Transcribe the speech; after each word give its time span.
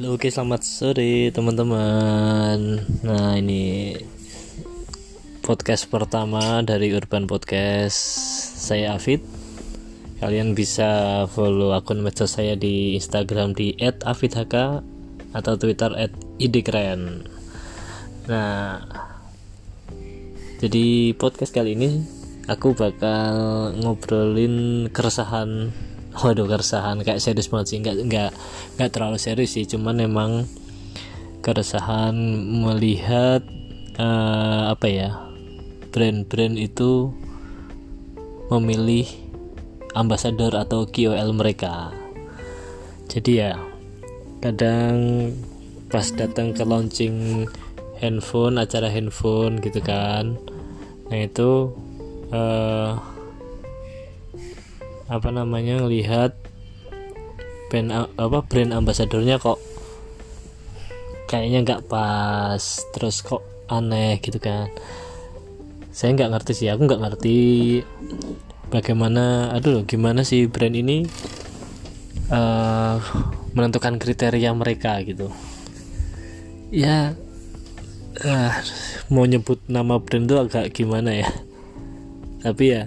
Halo, 0.00 0.16
oke 0.16 0.32
selamat 0.32 0.64
sore 0.64 1.28
teman-teman. 1.28 2.80
Nah 3.04 3.36
ini 3.36 3.92
podcast 5.44 5.92
pertama 5.92 6.64
dari 6.64 6.88
Urban 6.96 7.28
Podcast. 7.28 8.00
Saya 8.56 8.96
Afid. 8.96 9.20
Kalian 10.24 10.56
bisa 10.56 10.88
follow 11.28 11.76
akun 11.76 12.00
medsos 12.00 12.32
saya 12.32 12.56
di 12.56 12.96
Instagram 12.96 13.52
di 13.52 13.76
@afidhk 13.76 14.80
atau 15.36 15.52
Twitter 15.60 15.92
@idkeren. 16.40 17.28
Nah, 18.24 18.80
jadi 20.64 21.12
podcast 21.12 21.52
kali 21.52 21.76
ini 21.76 22.00
aku 22.48 22.72
bakal 22.72 23.36
ngobrolin 23.76 24.88
keresahan 24.96 25.68
waduh 26.18 26.46
keresahan. 26.50 27.02
Kayak 27.06 27.22
serius 27.22 27.50
banget 27.52 27.66
sih. 27.70 27.78
Nggak 27.78 27.96
nggak 28.10 28.30
nggak 28.76 28.90
terlalu 28.90 29.18
serius 29.22 29.54
sih. 29.54 29.64
Cuman 29.68 30.02
memang 30.02 30.50
keresahan 31.40 32.14
melihat 32.66 33.40
uh, 33.96 34.72
apa 34.72 34.86
ya 34.86 35.10
brand-brand 35.90 36.56
itu 36.60 37.10
memilih 38.50 39.06
ambasador 39.94 40.54
atau 40.54 40.86
KOL 40.86 41.30
mereka. 41.34 41.90
Jadi 43.10 43.42
ya 43.42 43.58
kadang 44.38 45.30
pas 45.90 46.06
datang 46.14 46.54
ke 46.54 46.62
launching 46.62 47.44
handphone 47.98 48.56
acara 48.56 48.86
handphone 48.86 49.58
gitu 49.58 49.82
kan. 49.82 50.38
Nah 51.10 51.18
itu 51.18 51.74
uh, 52.30 52.94
apa 55.10 55.28
namanya 55.34 55.82
ngelihat 55.82 56.38
brand 57.66 58.14
apa 58.14 58.46
brand 58.46 58.70
ambasadornya 58.70 59.42
kok 59.42 59.58
kayaknya 61.26 61.66
nggak 61.66 61.86
pas 61.90 62.62
terus 62.94 63.22
kok 63.26 63.42
aneh 63.66 64.22
gitu 64.22 64.38
kan. 64.38 64.70
Saya 65.90 66.14
nggak 66.14 66.30
ngerti 66.30 66.52
sih 66.54 66.68
aku 66.70 66.86
nggak 66.86 67.02
ngerti 67.02 67.38
bagaimana 68.70 69.50
aduh 69.50 69.82
gimana 69.82 70.22
sih 70.22 70.46
brand 70.46 70.78
ini 70.78 71.06
uh, 72.30 73.02
menentukan 73.54 73.98
kriteria 73.98 74.54
mereka 74.54 75.02
gitu. 75.02 75.30
Ya 76.70 77.18
uh, 78.22 78.52
mau 79.10 79.26
nyebut 79.26 79.58
nama 79.66 79.98
brand 79.98 80.30
itu 80.30 80.38
agak 80.38 80.70
gimana 80.70 81.18
ya. 81.18 81.30
Tapi 82.46 82.64
ya 82.70 82.82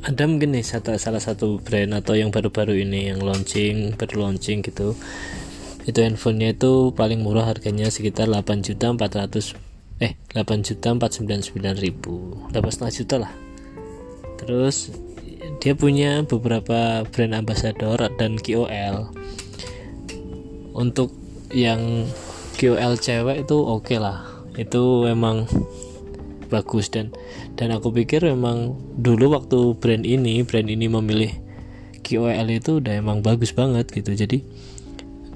ada 0.00 0.24
mungkin 0.24 0.56
nih 0.56 0.64
satu, 0.64 0.96
salah 0.96 1.20
satu 1.20 1.60
brand 1.60 1.92
atau 1.92 2.16
yang 2.16 2.32
baru-baru 2.32 2.80
ini 2.88 3.12
yang 3.12 3.20
launching 3.20 3.92
baru 4.00 4.28
launching 4.28 4.64
gitu. 4.64 4.96
Itu 5.84 6.00
handphonenya 6.00 6.56
itu 6.56 6.96
paling 6.96 7.20
murah 7.20 7.48
harganya 7.48 7.88
sekitar 7.92 8.28
8 8.28 8.64
juta 8.64 8.92
400 8.96 9.56
eh 10.00 10.16
8 10.32 10.64
juta 10.64 10.96
499 10.96 11.84
ribu. 11.84 12.40
8,5 12.56 12.98
juta 13.04 13.16
lah. 13.28 13.32
Terus 14.40 14.88
dia 15.60 15.76
punya 15.76 16.24
beberapa 16.24 17.04
brand 17.04 17.36
ambassador 17.36 18.00
dan 18.16 18.40
KOL 18.40 19.12
untuk 20.72 21.12
yang 21.52 22.08
KOL 22.56 22.96
cewek 22.96 23.44
itu 23.44 23.56
oke 23.60 23.84
okay 23.84 23.98
lah. 24.00 24.24
Itu 24.56 25.04
emang 25.04 25.44
bagus 26.50 26.90
dan 26.90 27.14
dan 27.54 27.70
aku 27.70 27.94
pikir 27.94 28.26
memang 28.26 28.74
dulu 28.98 29.38
waktu 29.38 29.78
brand 29.78 30.02
ini 30.02 30.42
brand 30.42 30.66
ini 30.66 30.90
memilih 30.90 31.30
KOL 32.10 32.48
itu 32.50 32.82
udah 32.82 32.98
emang 32.98 33.22
bagus 33.22 33.54
banget 33.54 33.86
gitu. 33.94 34.10
Jadi 34.10 34.42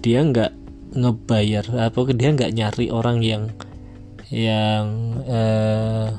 dia 0.02 0.20
nggak 0.26 0.52
ngebayar 0.94 1.64
apa 1.86 1.98
dia 2.11 2.34
nggak 2.34 2.52
nyari 2.55 2.86
orang 2.90 3.22
yang 3.22 3.42
yang 4.34 4.86
uh, 5.30 6.18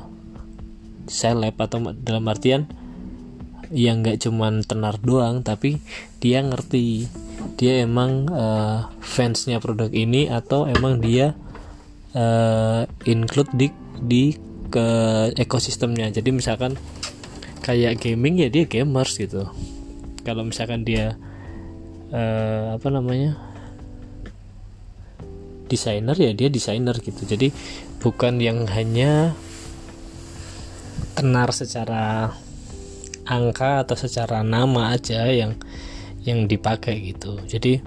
seleb 1.06 1.54
atau 1.60 1.92
dalam 2.00 2.24
artian 2.26 2.64
yang 3.74 4.00
nggak 4.00 4.22
cuman 4.22 4.62
tenar 4.64 4.96
doang 5.02 5.44
tapi 5.44 5.82
dia 6.22 6.40
ngerti. 6.40 7.10
Dia 7.56 7.84
emang 7.84 8.28
uh, 8.32 8.92
fansnya 9.00 9.60
produk 9.60 9.88
ini 9.88 10.28
atau 10.28 10.68
emang 10.68 11.00
dia 11.00 11.32
uh, 12.12 12.84
include 13.08 13.48
di 13.56 13.68
di 13.96 14.36
ke 14.68 14.86
ekosistemnya. 15.38 16.10
Jadi 16.10 16.30
misalkan 16.34 16.74
kayak 17.62 17.98
gaming 18.02 18.38
ya 18.42 18.48
dia 18.50 18.66
gamers 18.66 19.18
gitu. 19.18 19.48
Kalau 20.22 20.42
misalkan 20.46 20.82
dia 20.82 21.14
uh, 22.10 22.78
apa 22.78 22.88
namanya 22.90 23.38
desainer 25.66 26.14
ya 26.14 26.30
dia 26.34 26.48
desainer 26.50 26.94
gitu. 27.02 27.22
Jadi 27.26 27.50
bukan 27.98 28.38
yang 28.38 28.66
hanya 28.70 29.34
tenar 31.18 31.50
secara 31.50 32.36
angka 33.26 33.82
atau 33.82 33.96
secara 33.98 34.46
nama 34.46 34.94
aja 34.94 35.26
yang 35.26 35.58
yang 36.22 36.46
dipakai 36.46 37.14
gitu. 37.14 37.38
Jadi 37.46 37.82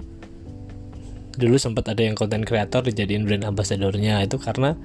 dulu 1.40 1.56
sempat 1.56 1.88
ada 1.88 2.04
yang 2.04 2.18
konten 2.18 2.44
kreator 2.44 2.84
dijadiin 2.84 3.24
brand 3.24 3.48
ambasadornya 3.48 4.20
itu 4.26 4.36
karena 4.36 4.76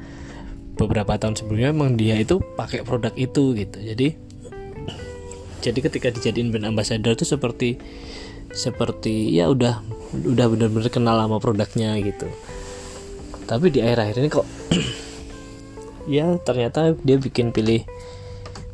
beberapa 0.76 1.16
tahun 1.16 1.40
sebelumnya 1.40 1.72
emang 1.72 1.96
dia 1.96 2.20
itu 2.20 2.40
pakai 2.60 2.84
produk 2.84 3.12
itu 3.16 3.56
gitu. 3.56 3.78
Jadi 3.80 4.08
jadi 5.64 5.80
ketika 5.82 6.14
dijadiin 6.14 6.54
brand 6.54 6.70
ambassador 6.70 7.18
itu 7.18 7.26
seperti 7.26 7.82
seperti 8.54 9.34
ya 9.34 9.50
udah 9.50 9.82
udah 10.14 10.46
benar-benar 10.52 10.92
kenal 10.94 11.18
sama 11.18 11.42
produknya 11.42 11.98
gitu. 12.04 12.30
Tapi 13.50 13.74
di 13.74 13.80
akhir-akhir 13.82 14.16
ini 14.22 14.30
kok 14.30 14.48
ya 16.16 16.38
ternyata 16.44 16.94
dia 17.02 17.18
bikin 17.18 17.50
pilih 17.50 17.82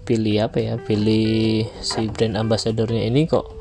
pilih 0.03 0.43
apa 0.43 0.57
ya 0.59 0.73
pilih 0.81 1.69
si 1.79 2.11
brand 2.11 2.35
ambassadornya 2.35 3.07
ini 3.07 3.29
kok 3.29 3.60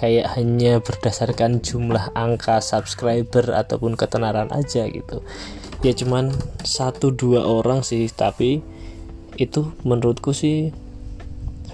kayak 0.00 0.32
hanya 0.40 0.80
berdasarkan 0.80 1.60
jumlah 1.60 2.16
angka 2.16 2.64
subscriber 2.64 3.52
ataupun 3.52 4.00
ketenaran 4.00 4.48
aja 4.48 4.88
gitu. 4.88 5.20
Ya 5.84 5.92
cuman 5.92 6.32
satu 6.64 7.12
dua 7.12 7.44
orang 7.44 7.84
sih 7.84 8.08
tapi 8.08 8.64
itu 9.36 9.76
menurutku 9.84 10.32
sih 10.32 10.72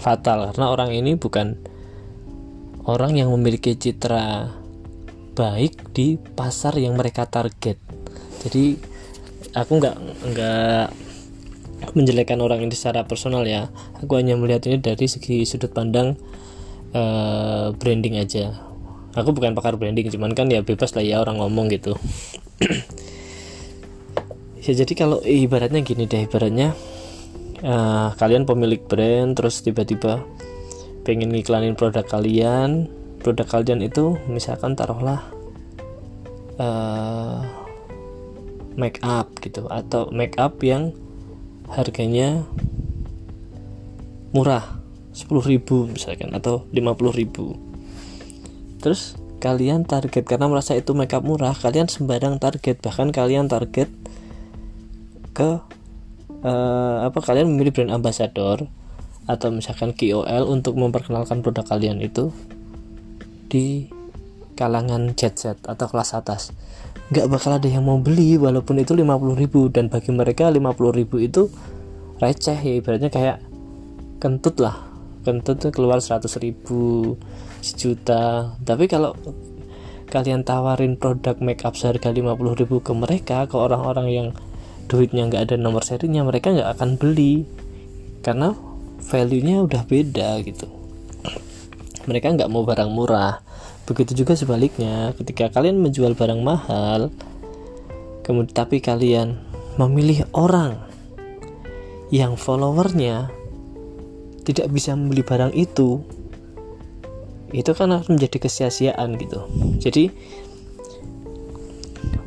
fatal. 0.03 0.51
Karena 0.51 0.75
orang 0.75 0.91
ini 0.91 1.15
bukan 1.15 1.55
orang 2.91 3.15
yang 3.15 3.31
memiliki 3.31 3.79
citra 3.79 4.51
baik 5.39 5.95
di 5.95 6.19
pasar 6.19 6.75
yang 6.83 6.99
mereka 6.99 7.31
target. 7.31 7.79
Jadi 8.43 8.75
aku 9.55 9.73
nggak 9.79 9.97
nggak 10.35 10.87
menjelekkan 11.95 12.43
orang 12.43 12.67
ini 12.67 12.75
secara 12.75 13.07
personal 13.07 13.47
ya. 13.47 13.71
Aku 14.03 14.19
hanya 14.19 14.35
melihat 14.35 14.67
ini 14.67 14.83
dari 14.83 15.07
segi 15.07 15.47
sudut 15.47 15.71
pandang 15.71 16.19
uh, 16.97 17.77
branding 17.77 18.17
aja. 18.17 18.57
Aku 19.13 19.37
bukan 19.37 19.53
pakar 19.53 19.77
branding 19.77 20.09
cuman 20.09 20.33
kan 20.33 20.49
ya 20.49 20.65
bebas 20.65 20.97
lah 20.97 21.05
ya 21.05 21.21
orang 21.21 21.37
ngomong 21.41 21.69
gitu. 21.69 21.93
Ya 24.67 24.75
jadi 24.75 24.99
kalau 24.99 25.23
ibaratnya 25.23 25.79
gini 25.79 26.11
deh 26.11 26.27
ibaratnya 26.27 26.75
uh, 27.63 28.11
kalian 28.19 28.51
pemilik 28.51 28.83
brand 28.83 29.39
terus 29.39 29.63
tiba-tiba 29.63 30.27
pengen 31.07 31.31
ngiklanin 31.31 31.79
produk 31.79 32.03
kalian 32.03 32.91
produk 33.23 33.47
kalian 33.47 33.87
itu 33.87 34.19
misalkan 34.27 34.75
taruhlah 34.75 35.23
uh, 36.59 37.47
make 38.75 38.99
up 39.07 39.31
gitu 39.39 39.71
atau 39.71 40.11
make 40.11 40.35
up 40.35 40.59
yang 40.67 40.91
harganya 41.71 42.43
murah 44.35 44.76
10.000 45.17 45.33
misalkan 45.89 46.37
atau 46.37 46.69
50.000 46.77 48.85
terus 48.85 49.17
kalian 49.37 49.85
target 49.85 50.25
karena 50.25 50.49
merasa 50.49 50.73
itu 50.75 50.97
make 50.97 51.13
up 51.13 51.23
murah 51.23 51.53
kalian 51.53 51.87
sembarang 51.87 52.41
target. 52.41 52.81
Bahkan 52.81 53.13
kalian 53.13 53.47
target 53.47 53.89
ke 55.37 55.61
uh, 56.43 56.97
apa 57.05 57.19
kalian 57.21 57.53
memilih 57.53 57.73
brand 57.77 57.93
ambassador 57.93 58.65
atau 59.27 59.49
misalkan 59.51 59.93
KOL 59.93 60.49
untuk 60.49 60.79
memperkenalkan 60.79 61.43
produk 61.43 61.67
kalian 61.67 61.99
itu 62.01 62.31
di 63.51 63.91
kalangan 64.57 65.13
jet 65.19 65.37
set 65.37 65.59
atau 65.69 65.87
kelas 65.91 66.17
atas. 66.17 66.57
Nggak 67.13 67.27
bakal 67.31 67.61
ada 67.61 67.69
yang 67.69 67.87
mau 67.87 68.01
beli 68.01 68.41
walaupun 68.41 68.83
itu 68.83 68.97
50.000 68.97 69.75
dan 69.75 69.85
bagi 69.93 70.11
mereka 70.11 70.51
50.000 70.51 71.07
itu 71.23 71.43
receh 72.17 72.59
ya 72.59 72.73
ibaratnya 72.81 73.13
kayak 73.13 73.39
kentut 74.19 74.59
lah 74.59 74.96
kentut 75.27 75.59
tuh 75.59 75.75
keluar 75.75 75.99
100.000 75.99 76.55
sejuta. 77.59 78.55
Tapi 78.63 78.87
kalau 78.87 79.19
kalian 80.07 80.47
tawarin 80.47 80.95
produk 80.95 81.35
make 81.43 81.67
up 81.67 81.75
seharga 81.75 82.15
50.000 82.15 82.71
ke 82.71 82.93
mereka 82.95 83.51
ke 83.51 83.59
orang-orang 83.59 84.07
yang 84.07 84.29
duitnya 84.87 85.27
nggak 85.27 85.51
ada 85.51 85.57
nomor 85.59 85.83
serinya 85.83 86.23
mereka 86.23 86.55
nggak 86.55 86.79
akan 86.79 86.95
beli. 86.95 87.43
Karena 88.23 88.55
value 89.03 89.43
nya 89.43 89.67
udah 89.67 89.83
beda 89.83 90.39
gitu. 90.47 90.71
Mereka 92.07 92.39
nggak 92.39 92.51
mau 92.55 92.63
barang 92.63 92.91
murah. 92.95 93.43
Begitu 93.83 94.23
juga 94.23 94.39
sebaliknya 94.39 95.11
ketika 95.19 95.51
kalian 95.51 95.83
menjual 95.83 96.15
barang 96.15 96.39
mahal 96.43 97.11
kemudian 98.27 98.51
tapi 98.51 98.83
kalian 98.83 99.39
memilih 99.79 100.27
orang 100.35 100.83
yang 102.11 102.35
followernya 102.35 103.31
tidak 104.47 104.71
bisa 104.71 104.95
membeli 104.95 105.27
barang 105.27 105.51
itu 105.59 105.99
itu 107.51 107.71
kan 107.75 107.91
akan 107.91 108.19
menjadi 108.19 108.47
kesia-siaan 108.47 109.19
gitu. 109.19 109.43
Jadi 109.83 110.11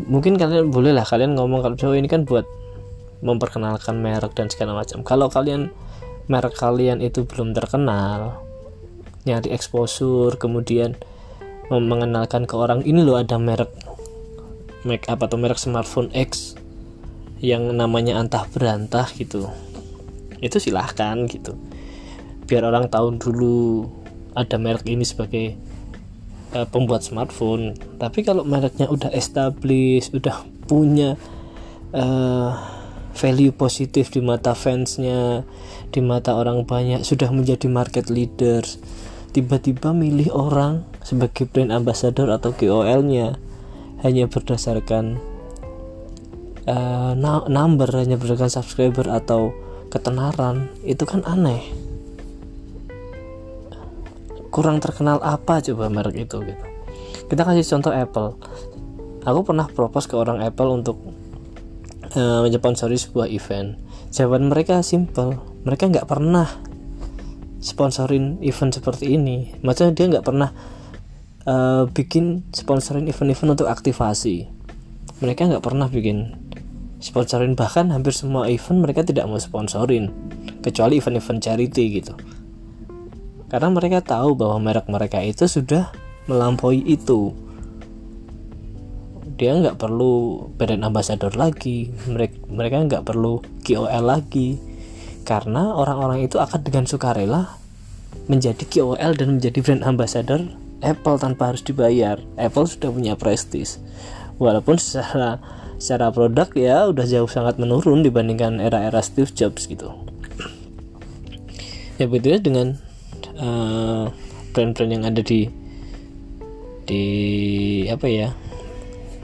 mungkin 0.07 0.35
kalian 0.35 0.67
boleh 0.67 0.91
lah 0.91 1.07
kalian 1.07 1.39
ngomong 1.39 1.63
kalau 1.63 1.95
ini 1.95 2.11
kan 2.11 2.27
buat 2.27 2.43
memperkenalkan 3.23 3.99
merek 3.99 4.35
dan 4.35 4.51
segala 4.51 4.75
macam. 4.75 5.03
Kalau 5.03 5.31
kalian 5.31 5.71
merek 6.27 6.55
kalian 6.59 6.99
itu 6.99 7.23
belum 7.23 7.55
terkenal 7.55 8.39
nyari 9.27 9.51
exposure 9.51 10.39
kemudian 10.39 10.95
mengenalkan 11.69 12.47
ke 12.49 12.55
orang 12.55 12.81
ini 12.87 13.03
loh 13.03 13.19
ada 13.19 13.35
merek 13.37 13.69
make 14.87 15.05
up 15.11 15.19
atau 15.19 15.35
merek 15.35 15.59
smartphone 15.59 16.09
X 16.15 16.55
yang 17.43 17.69
namanya 17.75 18.19
antah 18.19 18.47
berantah 18.47 19.07
gitu. 19.15 19.51
Itu 20.39 20.63
silahkan 20.63 21.27
gitu 21.27 21.68
biar 22.49 22.65
orang 22.65 22.89
tahu 22.89 23.21
dulu 23.21 23.85
ada 24.33 24.57
merek 24.57 24.89
ini 24.89 25.05
sebagai 25.05 25.53
uh, 26.57 26.65
pembuat 26.65 27.05
smartphone. 27.05 27.77
Tapi 28.01 28.25
kalau 28.25 28.41
mereknya 28.41 28.89
udah 28.89 29.13
established 29.13 30.17
udah 30.17 30.41
punya 30.65 31.13
uh, 31.93 32.57
value 33.13 33.53
positif 33.53 34.09
di 34.09 34.21
mata 34.21 34.57
fansnya 34.57 35.45
di 35.89 35.99
mata 36.01 36.37
orang 36.37 36.65
banyak 36.65 37.01
sudah 37.01 37.33
menjadi 37.33 37.65
market 37.65 38.07
leader 38.07 38.61
tiba-tiba 39.33 39.93
milih 39.93 40.29
orang 40.33 40.85
sebagai 41.05 41.45
brand 41.49 41.73
ambassador 41.73 42.29
atau 42.33 42.53
KOL-nya 42.53 43.37
hanya 44.01 44.25
berdasarkan 44.25 45.19
uh, 46.65 47.13
number 47.49 47.89
hanya 47.93 48.15
berdasarkan 48.17 48.49
subscriber 48.49 49.05
atau 49.09 49.53
ketenaran 49.89 50.69
itu 50.85 51.03
kan 51.05 51.25
aneh 51.25 51.88
kurang 54.49 54.81
terkenal 54.81 55.21
apa 55.21 55.61
coba 55.61 55.87
merek 55.89 56.25
itu 56.29 56.37
gitu. 56.41 56.65
Kita 57.29 57.45
kasih 57.45 57.65
contoh 57.77 57.93
Apple. 57.93 58.29
Aku 59.21 59.45
pernah 59.45 59.69
propose 59.69 60.09
ke 60.09 60.17
orang 60.17 60.41
Apple 60.41 60.69
untuk 60.73 60.97
uh, 62.17 62.41
mensponsori 62.41 62.97
sebuah 62.97 63.29
event. 63.29 63.77
Jawaban 64.09 64.49
mereka 64.49 64.81
simple. 64.81 65.37
Mereka 65.69 65.93
nggak 65.93 66.09
pernah 66.09 66.49
sponsorin 67.61 68.41
event 68.41 68.73
seperti 68.73 69.13
ini. 69.13 69.53
Maksudnya 69.61 69.93
dia 69.93 70.05
nggak 70.17 70.25
pernah 70.25 70.49
uh, 71.45 71.85
bikin 71.85 72.49
sponsorin 72.49 73.05
event-event 73.05 73.53
untuk 73.53 73.69
aktivasi. 73.69 74.49
Mereka 75.21 75.53
nggak 75.53 75.61
pernah 75.61 75.85
bikin 75.85 76.33
sponsorin. 76.97 77.53
Bahkan 77.53 77.93
hampir 77.93 78.17
semua 78.17 78.49
event 78.49 78.81
mereka 78.81 79.05
tidak 79.05 79.29
mau 79.29 79.37
sponsorin. 79.37 80.09
Kecuali 80.65 80.97
event-event 80.97 81.39
charity 81.43 82.01
gitu 82.01 82.38
karena 83.49 83.69
mereka 83.73 83.99
tahu 84.05 84.37
bahwa 84.37 84.57
merek 84.61 84.85
mereka 84.87 85.19
itu 85.19 85.49
sudah 85.49 85.89
melampaui 86.29 86.85
itu 86.85 87.33
dia 89.39 89.55
nggak 89.55 89.79
perlu 89.79 90.45
brand 90.55 90.83
ambassador 90.83 91.31
lagi 91.33 91.89
mereka 92.05 92.37
mereka 92.51 92.77
nggak 92.85 93.03
perlu 93.07 93.41
KOL 93.65 94.03
lagi 94.05 94.59
karena 95.25 95.73
orang-orang 95.73 96.25
itu 96.25 96.37
akan 96.37 96.61
dengan 96.61 96.85
sukarela 96.85 97.57
menjadi 98.29 98.61
KOL 98.67 99.17
dan 99.17 99.27
menjadi 99.39 99.59
brand 99.65 99.83
ambassador 99.85 100.41
Apple 100.79 101.19
tanpa 101.19 101.51
harus 101.51 101.63
dibayar. 101.63 102.19
Apple 102.39 102.67
sudah 102.67 102.89
punya 102.91 103.13
prestis. 103.19 103.79
Walaupun 104.39 104.79
secara 104.79 105.39
secara 105.79 106.11
produk 106.11 106.47
ya 106.55 106.87
udah 106.91 107.03
jauh 107.07 107.27
sangat 107.27 107.59
menurun 107.59 108.03
dibandingkan 108.03 108.63
era-era 108.63 109.03
Steve 109.03 109.31
Jobs 109.31 109.67
gitu. 109.67 109.91
Ya 111.99 112.07
begitu 112.07 112.39
dengan 112.39 112.79
uh, 113.39 114.11
brand-brand 114.51 114.91
yang 114.91 115.03
ada 115.07 115.23
di 115.23 115.47
di 116.85 117.03
apa 117.87 118.07
ya 118.09 118.29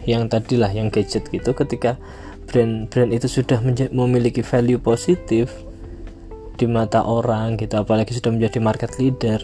yang 0.05 0.29
tadi 0.29 0.55
lah 0.55 0.69
yang 0.69 0.93
gadget 0.93 1.27
gitu 1.33 1.57
ketika 1.57 1.97
brand-brand 2.45 3.11
itu 3.11 3.25
sudah 3.25 3.57
memiliki 3.89 4.45
value 4.45 4.77
positif 4.77 5.49
di 6.55 6.69
mata 6.69 7.03
orang 7.03 7.59
gitu 7.59 7.75
apalagi 7.75 8.15
sudah 8.15 8.31
menjadi 8.31 8.57
market 8.61 8.95
leader 9.01 9.43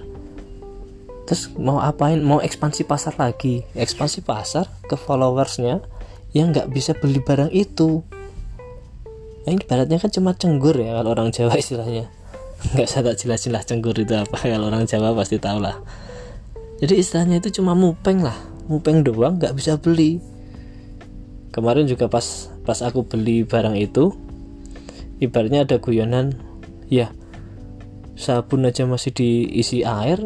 terus 1.25 1.47
mau 1.56 1.79
apain 1.79 2.19
mau 2.19 2.44
ekspansi 2.44 2.83
pasar 2.83 3.15
lagi. 3.15 3.63
Ekspansi 3.71 4.19
pasar 4.19 4.67
ke 4.83 5.00
followersnya 5.00 5.79
yang 6.35 6.51
nggak 6.51 6.67
bisa 6.75 6.91
beli 6.91 7.24
barang 7.24 7.56
itu. 7.56 8.03
Yang 9.47 9.63
ibaratnya 9.63 9.95
kan 9.95 10.12
cuma 10.12 10.35
cenggur 10.35 10.75
ya 10.75 10.91
kalau 11.00 11.15
orang 11.15 11.31
Jawa 11.31 11.56
istilahnya 11.56 12.12
nggak 12.61 12.87
saya 12.87 13.11
tak 13.11 13.17
jelas-jelas 13.25 13.63
cenggur 13.65 13.97
itu 13.97 14.13
apa. 14.13 14.37
Kalau 14.37 14.69
orang 14.69 14.85
Jawa 14.85 15.17
pasti 15.17 15.41
tahu 15.41 15.59
lah. 15.61 15.81
Jadi 16.81 16.97
istilahnya 16.97 17.41
itu 17.41 17.61
cuma 17.61 17.77
mupeng 17.77 18.21
lah. 18.21 18.37
Mupeng 18.69 19.01
doang 19.05 19.37
nggak 19.41 19.53
bisa 19.57 19.77
beli. 19.77 20.21
Kemarin 21.51 21.85
juga 21.89 22.07
pas 22.07 22.49
pas 22.63 22.79
aku 22.79 23.03
beli 23.03 23.43
barang 23.43 23.75
itu 23.75 24.13
ibaratnya 25.19 25.67
ada 25.67 25.77
guyonan. 25.81 26.37
Ya 26.87 27.13
sabun 28.17 28.67
aja 28.67 28.85
masih 28.85 29.13
diisi 29.15 29.81
air 29.81 30.21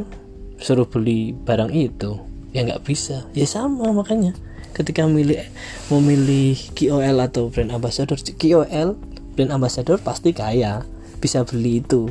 suruh 0.60 0.88
beli 0.88 1.34
barang 1.34 1.72
itu. 1.72 2.20
Ya 2.56 2.64
nggak 2.64 2.88
bisa. 2.88 3.28
Ya 3.36 3.48
sama 3.48 3.92
makanya. 3.92 4.36
Ketika 4.76 5.08
milih 5.08 5.40
memilih 5.88 6.60
KOL 6.76 7.18
atau 7.24 7.48
brand 7.48 7.72
ambassador 7.72 8.20
KOL 8.20 9.00
brand 9.36 9.52
ambassador 9.52 10.00
pasti 10.00 10.32
kaya 10.32 10.84
bisa 11.26 11.42
beli 11.42 11.82
itu. 11.82 12.06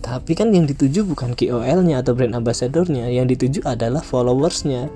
Tapi 0.00 0.32
kan 0.32 0.52
yang 0.52 0.64
dituju 0.64 1.04
bukan 1.04 1.36
KOL-nya 1.36 2.00
atau 2.00 2.16
brand 2.16 2.32
ambassadornya. 2.32 3.12
Yang 3.12 3.36
dituju 3.36 3.60
adalah 3.68 4.00
followersnya. 4.00 4.88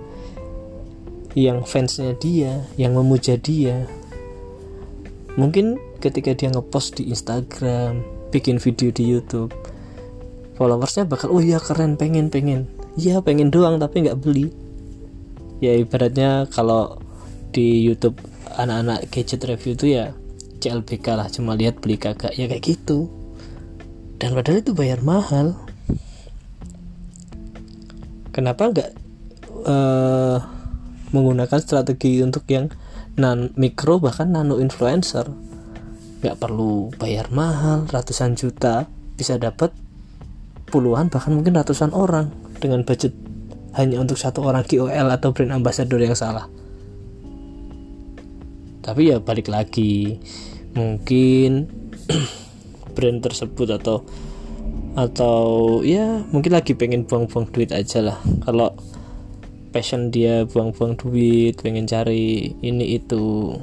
Yang 1.36 1.58
fansnya 1.68 2.16
dia 2.16 2.64
yang 2.80 2.96
memuja 2.96 3.36
dia. 3.36 3.84
Mungkin 5.36 5.76
ketika 6.00 6.32
dia 6.32 6.48
ngepost 6.48 6.96
di 6.96 7.12
Instagram 7.12 8.00
bikin 8.28 8.60
video 8.60 8.92
di 8.92 9.08
YouTube 9.08 9.52
followersnya 10.58 11.06
bakal 11.06 11.30
oh 11.30 11.38
iya 11.38 11.62
keren 11.62 11.94
pengen 11.94 12.28
pengen. 12.28 12.66
Iya 12.98 13.22
pengen 13.22 13.54
doang 13.54 13.78
tapi 13.78 14.02
nggak 14.02 14.18
beli. 14.18 14.50
Ya 15.62 15.78
ibaratnya 15.78 16.50
kalau 16.50 16.98
di 17.54 17.86
YouTube 17.86 18.18
anak-anak 18.58 19.06
gadget 19.14 19.46
review 19.46 19.78
itu 19.78 19.86
ya 19.94 20.12
CLBK 20.58 21.06
lah 21.14 21.30
cuma 21.30 21.54
lihat 21.54 21.78
beli 21.78 21.94
kagak. 21.94 22.34
Ya 22.34 22.50
kayak 22.50 22.66
gitu 22.66 23.17
dan 24.18 24.34
padahal 24.34 24.58
itu 24.60 24.74
bayar 24.74 25.00
mahal. 25.00 25.54
Kenapa 28.34 28.70
nggak 28.70 28.90
uh, 29.66 30.38
menggunakan 31.14 31.58
strategi 31.62 32.22
untuk 32.22 32.46
yang 32.50 32.70
non 33.18 33.54
mikro 33.54 34.02
bahkan 34.02 34.30
nano 34.30 34.58
influencer? 34.58 35.30
Nggak 36.22 36.38
perlu 36.38 36.90
bayar 36.98 37.30
mahal 37.30 37.86
ratusan 37.86 38.34
juta 38.34 38.90
bisa 39.14 39.38
dapat 39.38 39.70
puluhan 40.70 41.10
bahkan 41.10 41.34
mungkin 41.34 41.54
ratusan 41.54 41.94
orang 41.94 42.30
dengan 42.58 42.82
budget 42.82 43.14
hanya 43.78 44.02
untuk 44.02 44.18
satu 44.18 44.42
orang 44.42 44.66
KOL 44.66 45.08
atau 45.14 45.30
brand 45.30 45.54
ambassador 45.54 46.02
yang 46.02 46.18
salah. 46.18 46.50
Tapi 48.82 49.14
ya 49.14 49.22
balik 49.22 49.46
lagi 49.46 50.18
mungkin 50.74 51.70
brand 52.98 53.22
tersebut 53.22 53.78
atau 53.78 54.02
atau 54.98 55.78
ya 55.86 56.26
mungkin 56.34 56.58
lagi 56.58 56.74
pengen 56.74 57.06
buang-buang 57.06 57.54
duit 57.54 57.70
aja 57.70 58.02
lah. 58.02 58.18
Kalau 58.42 58.74
passion 59.70 60.10
dia 60.10 60.42
buang-buang 60.50 60.98
duit 60.98 61.54
pengen 61.62 61.86
cari 61.86 62.58
ini 62.58 62.98
itu 62.98 63.54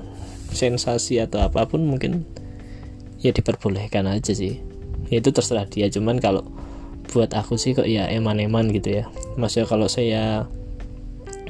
sensasi 0.55 1.19
atau 1.19 1.43
apa 1.43 1.67
pun 1.67 1.83
mungkin 1.83 2.23
ya 3.19 3.35
diperbolehkan 3.35 4.07
aja 4.07 4.31
sih. 4.31 4.63
Ya, 5.11 5.19
itu 5.19 5.35
terserah 5.35 5.67
dia. 5.67 5.91
Cuman 5.91 6.23
kalau 6.23 6.47
buat 7.11 7.35
aku 7.35 7.59
sih 7.59 7.75
kok 7.75 7.85
ya 7.85 8.07
eman-eman 8.07 8.71
gitu 8.71 9.03
ya. 9.03 9.11
Maksudnya 9.35 9.67
kalau 9.67 9.91
saya 9.91 10.47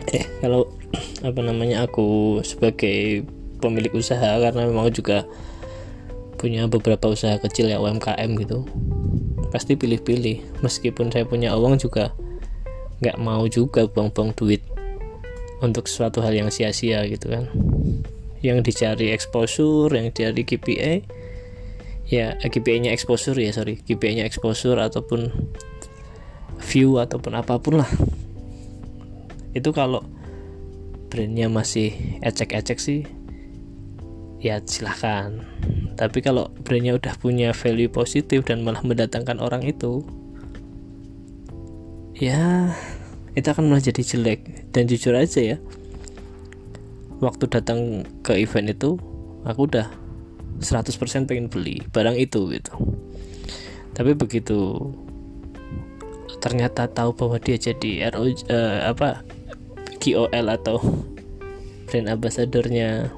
eh 0.09 0.25
kalau 0.41 0.65
apa 1.27 1.39
namanya 1.45 1.85
aku 1.85 2.41
sebagai 2.41 3.21
pemilik 3.61 3.93
usaha 3.93 4.41
karena 4.41 4.65
memang 4.65 4.89
juga 4.89 5.29
punya 6.35 6.67
beberapa 6.67 7.11
usaha 7.11 7.39
kecil 7.39 7.71
ya 7.71 7.79
UMKM 7.79 8.29
gitu. 8.39 8.67
Pasti 9.49 9.79
pilih-pilih. 9.79 10.61
Meskipun 10.61 11.09
saya 11.09 11.23
punya 11.23 11.55
uang 11.55 11.79
juga 11.79 12.11
nggak 13.03 13.17
mau 13.19 13.43
juga 13.51 13.87
buang-buang 13.91 14.31
duit 14.35 14.63
untuk 15.59 15.87
suatu 15.87 16.23
hal 16.23 16.35
yang 16.35 16.51
sia-sia 16.51 17.03
gitu 17.07 17.31
kan. 17.31 17.47
Yang 18.43 18.71
dicari 18.71 19.09
exposure 19.11 19.89
yang 19.89 20.11
dicari 20.11 20.43
KPI 20.45 20.95
ya 22.05 22.37
KPI-nya 22.37 22.93
exposure 22.93 23.35
ya 23.39 23.51
sorry. 23.55 23.81
KPI-nya 23.81 24.27
exposure 24.27 24.77
ataupun 24.77 25.33
view 26.61 27.01
ataupun 27.01 27.33
apa 27.35 27.57
pun 27.57 27.81
lah. 27.81 27.89
Itu 29.55 29.71
kalau 29.71 30.03
brandnya 31.09 31.47
masih 31.47 32.19
ecek-ecek 32.19 32.77
sih 32.77 33.07
ya 34.45 34.61
silahkan. 34.61 35.41
Tapi 35.97 36.21
kalau 36.21 36.53
brandnya 36.61 36.93
udah 36.93 37.17
punya 37.17 37.49
value 37.49 37.89
positif 37.89 38.45
dan 38.45 38.61
malah 38.61 38.85
mendatangkan 38.85 39.41
orang 39.41 39.65
itu 39.65 40.05
ya 42.13 42.69
itu 43.33 43.47
akan 43.49 43.73
malah 43.73 43.81
jadi 43.81 44.05
jelek. 44.05 44.69
Dan 44.69 44.85
jujur 44.85 45.17
aja 45.17 45.41
ya 45.41 45.57
waktu 47.25 47.49
datang 47.49 48.05
ke 48.21 48.37
event 48.37 48.69
itu 48.69 49.01
aku 49.49 49.65
udah 49.65 49.89
100% 50.61 51.25
pengen 51.25 51.49
beli 51.49 51.81
barang 51.89 52.13
itu 52.13 52.53
gitu. 52.53 52.73
Tapi 53.97 54.13
begitu 54.13 54.93
ternyata 56.37 56.85
tahu 56.85 57.17
bahwa 57.17 57.41
dia 57.41 57.57
jadi 57.57 58.13
RO 58.13 58.29
uh, 58.29 58.29
eh, 58.29 58.79
apa 58.85 59.25
KOL 59.97 60.45
atau 60.53 60.77
brand 61.89 62.13
ambassadornya 62.13 63.09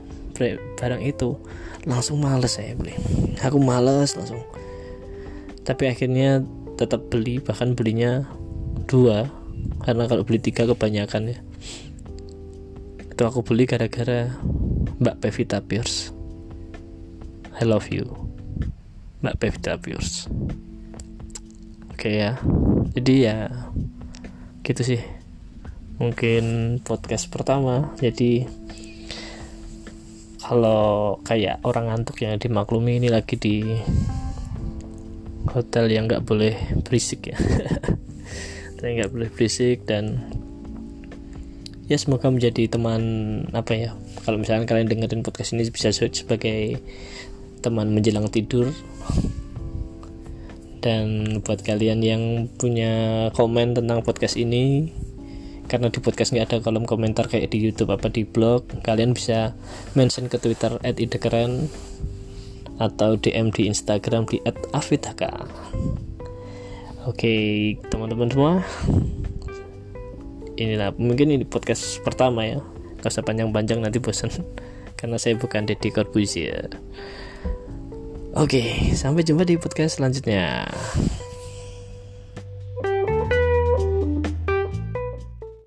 barang 0.77 1.01
itu 1.01 1.35
langsung 1.89 2.21
males 2.21 2.55
saya 2.55 2.77
beli. 2.77 2.93
Aku 3.41 3.57
males 3.57 4.13
langsung. 4.13 4.41
Tapi 5.65 5.89
akhirnya 5.89 6.45
tetap 6.77 7.09
beli 7.09 7.41
bahkan 7.41 7.73
belinya 7.73 8.23
dua 8.85 9.27
karena 9.83 10.05
kalau 10.05 10.23
beli 10.23 10.39
tiga 10.39 10.69
kebanyakan 10.69 11.33
ya. 11.33 11.39
Itu 13.09 13.25
aku 13.25 13.41
beli 13.41 13.65
gara-gara 13.65 14.29
Mbak 14.97 15.21
Pevita 15.21 15.61
Pierce 15.61 16.09
I 17.57 17.65
love 17.65 17.89
you 17.93 18.05
Mbak 19.21 19.37
Pevita 19.37 19.77
Pierce 19.77 20.25
oke 21.93 22.09
ya 22.09 22.37
jadi 22.93 23.13
ya 23.17 23.37
gitu 24.65 24.81
sih. 24.83 25.01
Mungkin 25.97 26.77
podcast 26.85 27.29
pertama 27.29 27.93
jadi 28.01 28.45
kalau 30.47 31.19
kayak 31.27 31.59
orang 31.67 31.91
ngantuk 31.91 32.23
yang 32.23 32.39
dimaklumi 32.39 33.03
ini 33.03 33.11
lagi 33.11 33.35
di 33.35 33.67
hotel 35.51 35.91
yang 35.91 36.07
nggak 36.07 36.23
boleh 36.23 36.55
berisik 36.87 37.35
ya. 37.35 37.37
Dan 38.79 38.95
nggak 38.95 39.11
boleh 39.11 39.27
berisik 39.27 39.89
dan 39.89 40.21
ya 41.89 41.97
semoga 41.97 42.29
menjadi 42.29 42.69
teman 42.69 43.01
apa 43.49 43.73
ya 43.73 43.89
kalau 44.21 44.37
misalnya 44.37 44.69
kalian 44.69 44.85
dengerin 44.85 45.25
podcast 45.25 45.57
ini 45.57 45.65
bisa 45.65 45.89
sebagai 45.91 46.79
teman 47.59 47.91
menjelang 47.91 48.31
tidur. 48.31 48.71
Dan 50.79 51.41
buat 51.43 51.59
kalian 51.65 51.99
yang 51.99 52.23
punya 52.55 53.27
komen 53.35 53.75
tentang 53.75 54.05
podcast 54.05 54.39
ini 54.39 54.93
karena 55.67 55.91
di 55.91 55.99
podcast 55.99 56.31
nggak 56.31 56.47
ada 56.47 56.57
kolom 56.63 56.87
komentar 56.87 57.27
kayak 57.27 57.51
di 57.51 57.59
YouTube 57.59 57.91
apa 57.91 58.07
di 58.07 58.23
blog 58.23 58.67
kalian 58.81 59.11
bisa 59.11 59.53
mention 59.93 60.31
ke 60.31 60.39
Twitter 60.39 60.79
@idekeren 60.81 61.67
atau 62.79 63.19
DM 63.19 63.51
di 63.51 63.67
Instagram 63.67 64.27
di 64.27 64.39
@afidaka 64.71 65.45
oke 67.07 67.33
teman-teman 67.87 68.27
semua. 68.27 68.53
Inilah 70.59 70.91
mungkin 70.99 71.31
ini 71.31 71.47
podcast 71.47 72.03
pertama 72.03 72.43
ya. 72.43 72.59
Gak 72.99 73.13
usah 73.13 73.23
panjang-panjang 73.23 73.79
nanti 73.79 74.03
bosan 74.03 74.29
karena 74.99 75.15
saya 75.15 75.39
bukan 75.39 75.63
Deddy 75.63 75.89
Corbuzier. 75.95 76.67
Oke 78.37 78.93
sampai 78.93 79.25
jumpa 79.25 79.47
di 79.47 79.57
podcast 79.57 79.97
selanjutnya 79.97 80.67